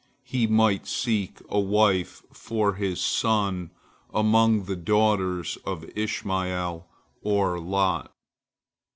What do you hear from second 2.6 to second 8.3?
his son among the daughters of Ishmael or Lot.